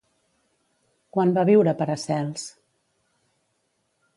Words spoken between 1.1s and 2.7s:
Quan va viure Paracels?